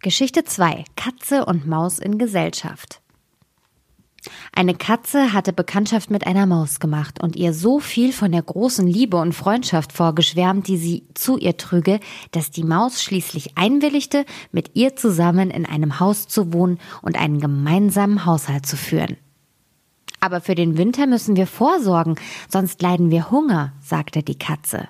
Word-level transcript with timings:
Geschichte 0.00 0.44
2. 0.44 0.84
Katze 0.94 1.44
und 1.44 1.66
Maus 1.66 1.98
in 1.98 2.18
Gesellschaft. 2.18 3.00
Eine 4.52 4.74
Katze 4.74 5.32
hatte 5.32 5.52
Bekanntschaft 5.52 6.08
mit 6.08 6.24
einer 6.24 6.46
Maus 6.46 6.78
gemacht 6.78 7.20
und 7.20 7.34
ihr 7.34 7.52
so 7.52 7.80
viel 7.80 8.12
von 8.12 8.30
der 8.30 8.42
großen 8.42 8.86
Liebe 8.86 9.16
und 9.16 9.32
Freundschaft 9.32 9.92
vorgeschwärmt, 9.92 10.68
die 10.68 10.76
sie 10.76 11.08
zu 11.14 11.36
ihr 11.36 11.56
trüge, 11.56 11.98
dass 12.30 12.52
die 12.52 12.62
Maus 12.62 13.02
schließlich 13.02 13.58
einwilligte, 13.58 14.24
mit 14.52 14.76
ihr 14.76 14.94
zusammen 14.94 15.50
in 15.50 15.66
einem 15.66 15.98
Haus 15.98 16.28
zu 16.28 16.52
wohnen 16.52 16.78
und 17.02 17.18
einen 17.18 17.40
gemeinsamen 17.40 18.24
Haushalt 18.24 18.66
zu 18.66 18.76
führen. 18.76 19.16
Aber 20.20 20.40
für 20.40 20.54
den 20.54 20.78
Winter 20.78 21.08
müssen 21.08 21.34
wir 21.34 21.48
vorsorgen, 21.48 22.14
sonst 22.48 22.80
leiden 22.82 23.10
wir 23.10 23.32
Hunger, 23.32 23.72
sagte 23.80 24.22
die 24.22 24.38
Katze. 24.38 24.86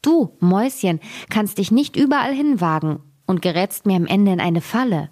Du, 0.00 0.36
Mäuschen, 0.38 1.00
kannst 1.28 1.58
dich 1.58 1.72
nicht 1.72 1.96
überall 1.96 2.32
hinwagen 2.32 3.00
und 3.28 3.42
gerätst 3.42 3.86
mir 3.86 3.94
am 3.94 4.06
Ende 4.06 4.32
in 4.32 4.40
eine 4.40 4.60
Falle. 4.60 5.10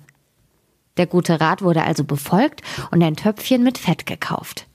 Der 0.97 1.07
gute 1.07 1.41
Rat 1.41 1.63
wurde 1.63 1.85
also 1.85 2.03
befolgt 2.03 2.63
und 2.91 3.03
ein 3.03 3.15
Töpfchen 3.15 3.63
mit 3.63 3.79
Fett 3.79 4.07
gekauft. 4.07 4.67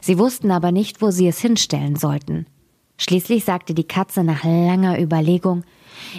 Sie 0.00 0.18
wussten 0.18 0.50
aber 0.50 0.70
nicht, 0.70 1.02
wo 1.02 1.10
sie 1.10 1.26
es 1.26 1.40
hinstellen 1.40 1.96
sollten. 1.96 2.46
Schließlich 2.98 3.44
sagte 3.44 3.74
die 3.74 3.88
Katze 3.88 4.22
nach 4.22 4.44
langer 4.44 5.00
Überlegung, 5.00 5.64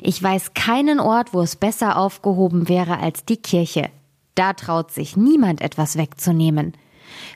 ich 0.02 0.22
weiß 0.22 0.53
keinen 0.55 0.99
Ort, 0.99 1.34
wo 1.34 1.41
es 1.41 1.55
besser 1.55 1.98
aufgehoben 1.98 2.67
wäre 2.67 3.00
als 3.00 3.23
die 3.23 3.38
Kirche. 3.38 3.89
Da 4.34 4.53
traut 4.53 4.91
sich 4.91 5.16
niemand 5.16 5.61
etwas 5.61 5.97
wegzunehmen. 5.97 6.73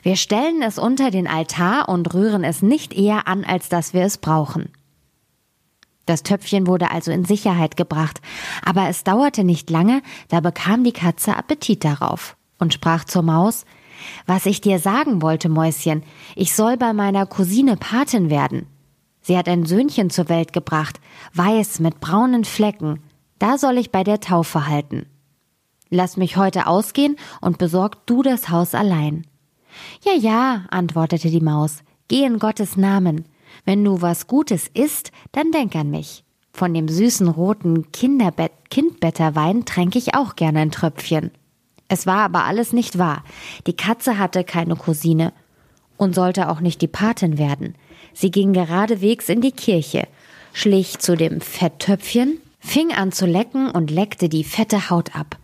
Wir 0.02 0.16
stellen 0.16 0.60
es 0.62 0.78
unter 0.78 1.10
den 1.10 1.26
Altar 1.26 1.88
und 1.88 2.12
rühren 2.12 2.44
es 2.44 2.60
nicht 2.60 2.92
eher 2.92 3.28
an, 3.28 3.44
als 3.44 3.68
dass 3.68 3.94
wir 3.94 4.02
es 4.02 4.18
brauchen. 4.18 4.70
Das 6.06 6.22
Töpfchen 6.22 6.66
wurde 6.66 6.90
also 6.90 7.10
in 7.10 7.24
Sicherheit 7.24 7.76
gebracht, 7.76 8.20
aber 8.64 8.88
es 8.88 9.04
dauerte 9.04 9.44
nicht 9.44 9.70
lange, 9.70 10.02
da 10.28 10.40
bekam 10.40 10.82
die 10.84 10.92
Katze 10.92 11.36
Appetit 11.36 11.84
darauf 11.84 12.36
und 12.58 12.74
sprach 12.74 13.04
zur 13.04 13.22
Maus 13.22 13.64
Was 14.26 14.46
ich 14.46 14.60
dir 14.60 14.78
sagen 14.78 15.22
wollte, 15.22 15.48
Mäuschen, 15.48 16.02
ich 16.34 16.54
soll 16.54 16.76
bei 16.76 16.92
meiner 16.92 17.26
Cousine 17.26 17.76
Patin 17.76 18.30
werden. 18.30 18.66
Sie 19.20 19.36
hat 19.36 19.48
ein 19.48 19.66
Söhnchen 19.66 20.10
zur 20.10 20.28
Welt 20.28 20.52
gebracht, 20.52 21.00
weiß 21.34 21.80
mit 21.80 22.00
braunen 22.00 22.44
Flecken, 22.44 23.00
da 23.38 23.58
soll 23.58 23.78
ich 23.78 23.90
bei 23.90 24.04
der 24.04 24.20
Taufe 24.20 24.66
halten. 24.66 25.06
Lass 25.90 26.16
mich 26.16 26.36
heute 26.36 26.66
ausgehen 26.66 27.16
und 27.40 27.58
besorg 27.58 28.06
du 28.06 28.22
das 28.22 28.48
Haus 28.48 28.74
allein. 28.74 29.26
Ja, 30.02 30.12
ja, 30.12 30.64
antwortete 30.70 31.30
die 31.30 31.40
Maus, 31.40 31.78
geh 32.08 32.24
in 32.24 32.38
Gottes 32.38 32.76
Namen. 32.76 33.24
Wenn 33.64 33.84
du 33.84 34.02
was 34.02 34.26
Gutes 34.26 34.68
isst, 34.72 35.12
dann 35.32 35.52
denk 35.52 35.74
an 35.76 35.90
mich. 35.90 36.24
Von 36.52 36.74
dem 36.74 36.88
süßen 36.88 37.28
roten 37.28 37.92
Kinderbett 37.92 38.52
Kindbetterwein 38.70 39.64
tränke 39.64 39.98
ich 39.98 40.14
auch 40.14 40.36
gerne 40.36 40.60
ein 40.60 40.70
Tröpfchen. 40.70 41.32
Es 41.88 42.06
war 42.06 42.18
aber 42.18 42.44
alles 42.44 42.72
nicht 42.72 42.98
wahr. 42.98 43.24
Die 43.66 43.76
Katze 43.76 44.16
hatte 44.16 44.44
keine 44.44 44.76
Cousine 44.76 45.32
und 45.96 46.14
sollte 46.14 46.48
auch 46.48 46.60
nicht 46.60 46.80
die 46.80 46.88
Patin 46.88 47.36
werden. 47.36 47.74
Sie 48.14 48.30
ging 48.30 48.52
geradewegs 48.52 49.28
in 49.28 49.40
die 49.40 49.50
Kirche, 49.50 50.06
schlich 50.52 51.00
zu 51.00 51.16
dem 51.16 51.40
Fetttöpfchen, 51.40 52.40
fing 52.60 52.92
an 52.92 53.10
zu 53.10 53.26
lecken 53.26 53.70
und 53.70 53.90
leckte 53.90 54.28
die 54.28 54.44
fette 54.44 54.88
Haut 54.88 55.16
ab. 55.16 55.36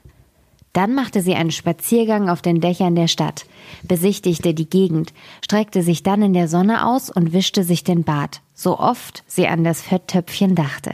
Dann 0.76 0.94
machte 0.94 1.22
sie 1.22 1.34
einen 1.34 1.52
Spaziergang 1.52 2.28
auf 2.28 2.42
den 2.42 2.60
Dächern 2.60 2.94
der 2.94 3.08
Stadt, 3.08 3.46
besichtigte 3.84 4.52
die 4.52 4.68
Gegend, 4.68 5.14
streckte 5.42 5.82
sich 5.82 6.02
dann 6.02 6.20
in 6.20 6.34
der 6.34 6.48
Sonne 6.48 6.86
aus 6.86 7.08
und 7.08 7.32
wischte 7.32 7.64
sich 7.64 7.82
den 7.82 8.04
Bart, 8.04 8.42
so 8.52 8.78
oft 8.78 9.24
sie 9.26 9.48
an 9.48 9.64
das 9.64 9.80
Fetttöpfchen 9.80 10.54
dachte. 10.54 10.92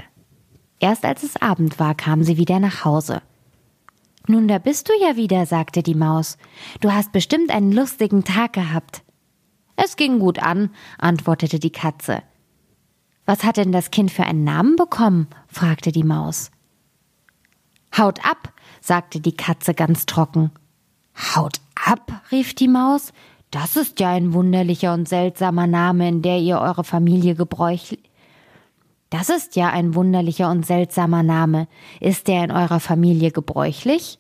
Erst 0.79 1.05
als 1.05 1.25
es 1.25 1.37
Abend 1.37 1.81
war, 1.81 1.97
kam 1.97 2.23
sie 2.23 2.37
wieder 2.37 2.61
nach 2.61 2.85
Hause. 2.85 3.23
Nun, 4.29 4.47
da 4.47 4.59
bist 4.59 4.89
du 4.89 4.93
ja 5.01 5.17
wieder, 5.17 5.47
sagte 5.47 5.83
die 5.83 5.97
Maus. 5.97 6.39
Du 6.81 6.93
hast 6.93 7.11
bestimmt 7.11 7.51
einen 7.51 7.73
lustigen 7.73 8.23
Tag 8.23 8.53
gehabt. 8.53 9.03
Es 9.75 9.97
ging 9.97 10.21
gut 10.21 10.39
an, 10.39 10.71
antwortete 10.99 11.59
die 11.59 11.73
Katze. 11.73 12.23
Was 13.27 13.43
hat 13.43 13.57
denn 13.57 13.73
das 13.73 13.91
Kind 13.91 14.13
für 14.13 14.23
einen 14.23 14.45
Namen 14.45 14.77
bekommen? 14.77 15.27
fragte 15.49 15.91
die 15.91 16.05
Maus. 16.05 16.53
Haut 17.99 18.25
ab, 18.25 18.53
sagte 18.83 19.21
die 19.21 19.37
Katze 19.37 19.75
ganz 19.75 20.07
trocken. 20.07 20.51
Haut 21.35 21.61
ab, 21.75 22.23
rief 22.31 22.55
die 22.55 22.69
Maus. 22.69 23.13
Das 23.51 23.77
ist 23.77 24.01
ja 24.01 24.11
ein 24.11 24.33
wunderlicher 24.33 24.93
und 24.95 25.09
seltsamer 25.09 25.67
Name, 25.67 26.09
in 26.09 26.23
der 26.23 26.39
ihr 26.39 26.59
eure 26.59 26.85
Familie 26.85 27.35
gebräuchlich. 27.35 28.03
Das 29.11 29.29
ist 29.29 29.57
ja 29.57 29.69
ein 29.69 29.95
wunderlicher 29.95 30.51
und 30.51 30.65
seltsamer 30.65 31.23
Name. 31.23 31.69
Ist 32.01 32.29
der 32.29 32.45
in 32.45 32.51
eurer 32.51 32.81
Familie 32.81 33.31
gebräuchlich? 33.31 34.19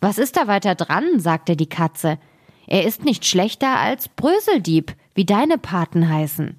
Was 0.00 0.18
ist 0.18 0.36
da 0.36 0.48
weiter 0.48 0.74
dran? 0.74 1.20
sagte 1.20 1.56
die 1.56 1.68
Katze. 1.68 2.18
Er 2.66 2.84
ist 2.84 3.04
nicht 3.04 3.24
schlechter 3.24 3.78
als 3.78 4.08
Bröseldieb, 4.08 4.96
wie 5.14 5.24
deine 5.24 5.58
Paten 5.58 6.08
heißen. 6.08 6.56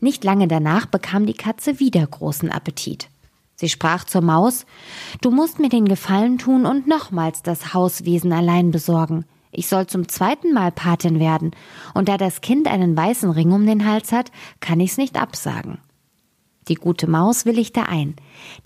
Nicht 0.00 0.24
lange 0.24 0.48
danach 0.48 0.86
bekam 0.86 1.24
die 1.24 1.34
Katze 1.34 1.78
wieder 1.78 2.04
großen 2.04 2.50
Appetit. 2.50 3.08
Sie 3.56 3.68
sprach 3.68 4.04
zur 4.04 4.20
Maus 4.20 4.66
Du 5.20 5.30
musst 5.30 5.58
mir 5.58 5.70
den 5.70 5.86
Gefallen 5.86 6.38
tun 6.38 6.66
und 6.66 6.86
nochmals 6.86 7.42
das 7.42 7.74
Hauswesen 7.74 8.32
allein 8.32 8.70
besorgen. 8.70 9.24
Ich 9.50 9.68
soll 9.68 9.86
zum 9.86 10.08
zweiten 10.08 10.52
Mal 10.52 10.70
Patin 10.70 11.18
werden, 11.18 11.52
und 11.94 12.10
da 12.10 12.18
das 12.18 12.42
Kind 12.42 12.68
einen 12.68 12.94
weißen 12.94 13.30
Ring 13.30 13.52
um 13.52 13.64
den 13.66 13.88
Hals 13.88 14.12
hat, 14.12 14.30
kann 14.60 14.80
ich's 14.80 14.98
nicht 14.98 15.18
absagen. 15.18 15.78
Die 16.68 16.74
gute 16.74 17.08
Maus 17.08 17.46
willigte 17.46 17.88
ein. 17.88 18.16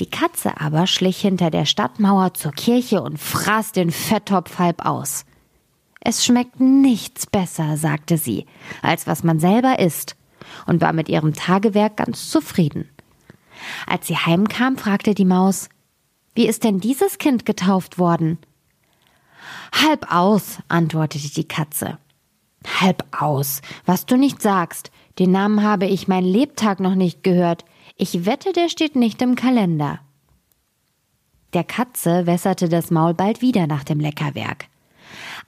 Die 0.00 0.08
Katze 0.08 0.60
aber 0.60 0.86
schlich 0.86 1.20
hinter 1.20 1.50
der 1.50 1.66
Stadtmauer 1.66 2.34
zur 2.34 2.52
Kirche 2.52 3.02
und 3.02 3.18
fraß 3.18 3.72
den 3.72 3.90
Fetttopf 3.90 4.58
halb 4.58 4.84
aus. 4.84 5.24
Es 6.00 6.24
schmeckt 6.24 6.60
nichts 6.60 7.26
besser, 7.26 7.76
sagte 7.76 8.16
sie, 8.16 8.46
als 8.80 9.06
was 9.06 9.22
man 9.22 9.38
selber 9.38 9.78
isst, 9.78 10.16
und 10.66 10.80
war 10.80 10.94
mit 10.94 11.10
ihrem 11.10 11.34
Tagewerk 11.34 11.98
ganz 11.98 12.30
zufrieden. 12.30 12.88
Als 13.86 14.06
sie 14.06 14.16
heimkam, 14.16 14.76
fragte 14.76 15.14
die 15.14 15.24
Maus, 15.24 15.68
wie 16.34 16.46
ist 16.46 16.64
denn 16.64 16.80
dieses 16.80 17.18
Kind 17.18 17.44
getauft 17.44 17.98
worden? 17.98 18.38
Halb 19.72 20.12
aus, 20.12 20.58
antwortete 20.68 21.30
die 21.30 21.48
Katze. 21.48 21.98
Halb 22.80 23.04
aus, 23.18 23.62
was 23.86 24.06
du 24.06 24.16
nicht 24.16 24.42
sagst. 24.42 24.90
Den 25.18 25.32
Namen 25.32 25.62
habe 25.62 25.86
ich 25.86 26.08
mein 26.08 26.24
Lebtag 26.24 26.80
noch 26.80 26.94
nicht 26.94 27.22
gehört. 27.22 27.64
Ich 27.96 28.26
wette, 28.26 28.52
der 28.52 28.68
steht 28.68 28.96
nicht 28.96 29.20
im 29.22 29.34
Kalender. 29.34 30.00
Der 31.52 31.64
Katze 31.64 32.26
wässerte 32.26 32.68
das 32.68 32.90
Maul 32.90 33.14
bald 33.14 33.42
wieder 33.42 33.66
nach 33.66 33.84
dem 33.84 33.98
Leckerwerk. 33.98 34.66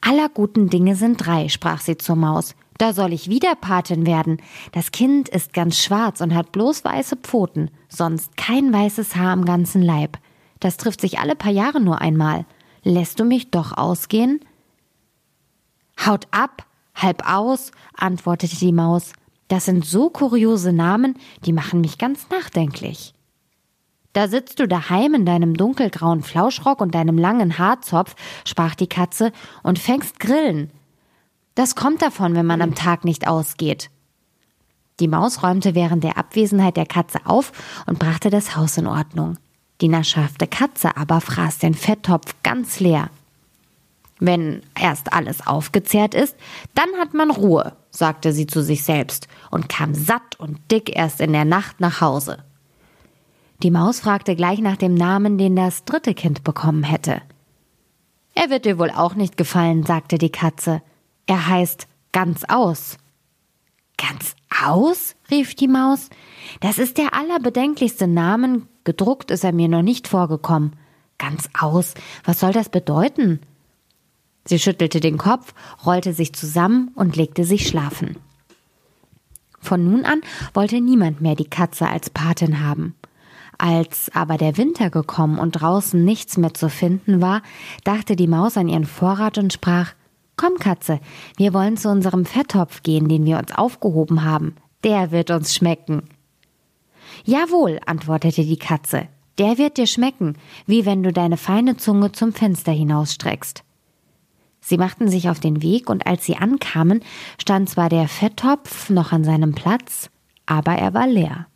Aller 0.00 0.28
guten 0.28 0.68
Dinge 0.68 0.96
sind 0.96 1.24
drei, 1.24 1.48
sprach 1.48 1.80
sie 1.80 1.96
zur 1.96 2.16
Maus. 2.16 2.54
Da 2.82 2.92
soll 2.92 3.12
ich 3.12 3.30
wieder 3.30 3.54
Patin 3.54 4.06
werden. 4.06 4.38
Das 4.72 4.90
Kind 4.90 5.28
ist 5.28 5.52
ganz 5.52 5.78
schwarz 5.78 6.20
und 6.20 6.34
hat 6.34 6.50
bloß 6.50 6.84
weiße 6.84 7.14
Pfoten, 7.14 7.70
sonst 7.88 8.36
kein 8.36 8.72
weißes 8.72 9.14
Haar 9.14 9.30
am 9.30 9.44
ganzen 9.44 9.82
Leib. 9.82 10.18
Das 10.58 10.78
trifft 10.78 11.00
sich 11.00 11.20
alle 11.20 11.36
paar 11.36 11.52
Jahre 11.52 11.80
nur 11.80 12.00
einmal. 12.00 12.44
Lässt 12.82 13.20
du 13.20 13.24
mich 13.24 13.52
doch 13.52 13.78
ausgehen? 13.78 14.40
Haut 16.04 16.26
ab, 16.32 16.66
halb 16.96 17.22
aus, 17.24 17.70
antwortete 17.96 18.56
die 18.56 18.72
Maus. 18.72 19.12
Das 19.46 19.66
sind 19.66 19.84
so 19.84 20.10
kuriose 20.10 20.72
Namen, 20.72 21.14
die 21.44 21.52
machen 21.52 21.82
mich 21.82 21.98
ganz 21.98 22.30
nachdenklich. 22.30 23.14
Da 24.12 24.26
sitzt 24.26 24.58
du 24.58 24.66
daheim 24.66 25.14
in 25.14 25.24
deinem 25.24 25.54
dunkelgrauen 25.54 26.24
Flauschrock 26.24 26.80
und 26.80 26.96
deinem 26.96 27.16
langen 27.16 27.58
Haarzopf, 27.58 28.16
sprach 28.44 28.74
die 28.74 28.88
Katze, 28.88 29.30
und 29.62 29.78
fängst 29.78 30.18
Grillen. 30.18 30.72
Das 31.54 31.74
kommt 31.74 32.02
davon, 32.02 32.34
wenn 32.34 32.46
man 32.46 32.62
am 32.62 32.74
Tag 32.74 33.04
nicht 33.04 33.28
ausgeht. 33.28 33.90
Die 35.00 35.08
Maus 35.08 35.42
räumte 35.42 35.74
während 35.74 36.04
der 36.04 36.16
Abwesenheit 36.16 36.76
der 36.76 36.86
Katze 36.86 37.20
auf 37.24 37.52
und 37.86 37.98
brachte 37.98 38.30
das 38.30 38.56
Haus 38.56 38.76
in 38.76 38.86
Ordnung. 38.86 39.38
Die 39.80 39.88
naschhafte 39.88 40.46
Katze 40.46 40.96
aber 40.96 41.20
fraß 41.20 41.58
den 41.58 41.74
Fetttopf 41.74 42.34
ganz 42.42 42.78
leer. 42.78 43.10
Wenn 44.20 44.62
erst 44.80 45.12
alles 45.12 45.44
aufgezehrt 45.44 46.14
ist, 46.14 46.36
dann 46.74 46.88
hat 47.00 47.12
man 47.12 47.32
Ruhe, 47.32 47.72
sagte 47.90 48.32
sie 48.32 48.46
zu 48.46 48.62
sich 48.62 48.84
selbst 48.84 49.26
und 49.50 49.68
kam 49.68 49.94
satt 49.94 50.38
und 50.38 50.60
dick 50.70 50.96
erst 50.96 51.20
in 51.20 51.32
der 51.32 51.44
Nacht 51.44 51.80
nach 51.80 52.00
Hause. 52.00 52.38
Die 53.64 53.72
Maus 53.72 53.98
fragte 53.98 54.36
gleich 54.36 54.60
nach 54.60 54.76
dem 54.76 54.94
Namen, 54.94 55.38
den 55.38 55.56
das 55.56 55.84
dritte 55.84 56.14
Kind 56.14 56.44
bekommen 56.44 56.84
hätte. 56.84 57.20
Er 58.34 58.50
wird 58.50 58.64
dir 58.64 58.78
wohl 58.78 58.90
auch 58.90 59.14
nicht 59.14 59.36
gefallen, 59.36 59.84
sagte 59.84 60.18
die 60.18 60.30
Katze. 60.30 60.82
Er 61.26 61.46
heißt 61.46 61.86
ganz 62.12 62.44
aus. 62.48 62.98
Ganz 63.96 64.34
aus? 64.64 65.14
rief 65.30 65.54
die 65.54 65.68
Maus. 65.68 66.10
Das 66.60 66.78
ist 66.78 66.98
der 66.98 67.14
allerbedenklichste 67.14 68.06
Name. 68.06 68.62
Gedruckt 68.84 69.30
ist 69.30 69.44
er 69.44 69.52
mir 69.52 69.68
noch 69.68 69.82
nicht 69.82 70.08
vorgekommen. 70.08 70.76
Ganz 71.18 71.48
aus. 71.58 71.94
Was 72.24 72.40
soll 72.40 72.52
das 72.52 72.68
bedeuten? 72.68 73.40
Sie 74.44 74.58
schüttelte 74.58 74.98
den 74.98 75.18
Kopf, 75.18 75.54
rollte 75.86 76.12
sich 76.12 76.34
zusammen 76.34 76.90
und 76.94 77.16
legte 77.16 77.44
sich 77.44 77.68
schlafen. 77.68 78.16
Von 79.60 79.84
nun 79.84 80.04
an 80.04 80.20
wollte 80.52 80.80
niemand 80.80 81.20
mehr 81.20 81.36
die 81.36 81.48
Katze 81.48 81.86
als 81.86 82.10
Patin 82.10 82.60
haben. 82.66 82.96
Als 83.56 84.10
aber 84.12 84.38
der 84.38 84.56
Winter 84.56 84.90
gekommen 84.90 85.38
und 85.38 85.52
draußen 85.52 86.04
nichts 86.04 86.36
mehr 86.36 86.52
zu 86.52 86.68
finden 86.68 87.20
war, 87.20 87.42
dachte 87.84 88.16
die 88.16 88.26
Maus 88.26 88.56
an 88.56 88.68
ihren 88.68 88.86
Vorrat 88.86 89.38
und 89.38 89.52
sprach 89.52 89.92
Komm, 90.36 90.58
Katze, 90.58 91.00
wir 91.36 91.52
wollen 91.52 91.76
zu 91.76 91.88
unserem 91.88 92.24
Fetttopf 92.24 92.82
gehen, 92.82 93.08
den 93.08 93.24
wir 93.24 93.38
uns 93.38 93.52
aufgehoben 93.52 94.24
haben. 94.24 94.56
Der 94.84 95.10
wird 95.10 95.30
uns 95.30 95.54
schmecken. 95.54 96.08
Jawohl, 97.24 97.78
antwortete 97.86 98.42
die 98.42 98.58
Katze, 98.58 99.08
der 99.38 99.58
wird 99.58 99.76
dir 99.76 99.86
schmecken, 99.86 100.36
wie 100.66 100.84
wenn 100.86 101.02
du 101.02 101.12
deine 101.12 101.36
feine 101.36 101.76
Zunge 101.76 102.12
zum 102.12 102.32
Fenster 102.32 102.72
hinausstreckst. 102.72 103.62
Sie 104.60 104.78
machten 104.78 105.08
sich 105.08 105.28
auf 105.28 105.40
den 105.40 105.62
Weg, 105.62 105.90
und 105.90 106.06
als 106.06 106.24
sie 106.24 106.36
ankamen, 106.36 107.02
stand 107.40 107.68
zwar 107.68 107.88
der 107.88 108.08
Fetttopf 108.08 108.90
noch 108.90 109.12
an 109.12 109.24
seinem 109.24 109.54
Platz, 109.54 110.08
aber 110.46 110.72
er 110.72 110.94
war 110.94 111.06
leer. 111.06 111.46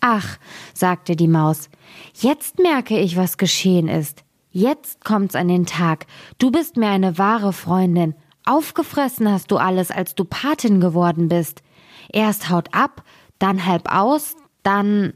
Ach, 0.00 0.38
sagte 0.72 1.16
die 1.16 1.26
Maus, 1.26 1.68
jetzt 2.14 2.58
merke 2.58 2.98
ich, 2.98 3.16
was 3.16 3.38
geschehen 3.38 3.88
ist. 3.88 4.22
Jetzt 4.56 5.04
kommt's 5.04 5.34
an 5.34 5.48
den 5.48 5.66
Tag. 5.66 6.06
Du 6.38 6.50
bist 6.50 6.78
mir 6.78 6.88
eine 6.88 7.18
wahre 7.18 7.52
Freundin. 7.52 8.14
Aufgefressen 8.46 9.30
hast 9.30 9.50
du 9.50 9.58
alles, 9.58 9.90
als 9.90 10.14
du 10.14 10.24
Patin 10.24 10.80
geworden 10.80 11.28
bist. 11.28 11.62
Erst 12.10 12.48
haut 12.48 12.72
ab, 12.72 13.04
dann 13.38 13.66
halb 13.66 13.94
aus, 13.94 14.34
dann. 14.62 15.12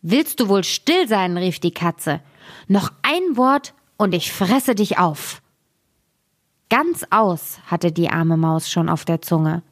Willst 0.00 0.38
du 0.38 0.48
wohl 0.48 0.62
still 0.62 1.08
sein? 1.08 1.36
rief 1.36 1.58
die 1.58 1.74
Katze. 1.74 2.20
Noch 2.68 2.92
ein 3.02 3.36
Wort 3.36 3.74
und 3.96 4.14
ich 4.14 4.30
fresse 4.30 4.76
dich 4.76 4.96
auf. 4.96 5.42
Ganz 6.68 7.04
aus 7.10 7.58
hatte 7.66 7.90
die 7.90 8.10
arme 8.10 8.36
Maus 8.36 8.70
schon 8.70 8.88
auf 8.88 9.04
der 9.04 9.22
Zunge. 9.22 9.64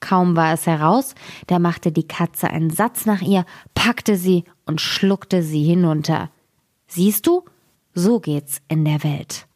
Kaum 0.00 0.34
war 0.34 0.52
es 0.52 0.66
heraus, 0.66 1.14
da 1.46 1.60
machte 1.60 1.92
die 1.92 2.08
Katze 2.08 2.50
einen 2.50 2.70
Satz 2.70 3.06
nach 3.06 3.22
ihr, 3.22 3.46
packte 3.76 4.16
sie 4.16 4.42
und 4.66 4.80
schluckte 4.80 5.44
sie 5.44 5.62
hinunter. 5.62 6.28
Siehst 6.88 7.28
du, 7.28 7.44
so 7.94 8.20
geht's 8.20 8.60
in 8.68 8.84
der 8.84 9.02
Welt. 9.02 9.46